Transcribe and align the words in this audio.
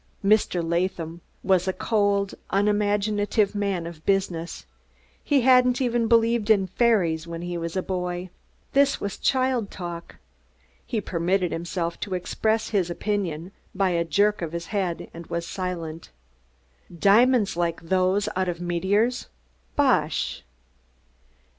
Mr. 0.25 0.67
Latham 0.67 1.21
was 1.43 1.67
a 1.67 1.73
cold, 1.73 2.33
unimaginative 2.49 3.53
man 3.53 3.85
of 3.85 4.03
business; 4.03 4.65
he 5.23 5.41
hadn't 5.41 5.79
even 5.79 6.07
believed 6.07 6.49
in 6.49 6.65
fairies 6.65 7.27
when 7.27 7.43
he 7.43 7.55
was 7.55 7.77
a 7.77 7.83
boy. 7.83 8.27
This 8.73 8.99
was 8.99 9.19
child 9.19 9.69
talk; 9.69 10.15
he 10.87 10.99
permitted 11.01 11.51
himself 11.51 11.99
to 11.99 12.15
express 12.15 12.69
his 12.69 12.89
opinion 12.89 13.51
by 13.75 13.91
a 13.91 14.03
jerk 14.03 14.41
of 14.41 14.53
his 14.53 14.65
head, 14.65 15.07
and 15.13 15.27
was 15.27 15.45
silent. 15.45 16.09
Diamonds 16.97 17.55
like 17.55 17.79
those 17.81 18.27
out 18.35 18.49
of 18.49 18.59
meteors! 18.59 19.27
Bosh! 19.75 20.43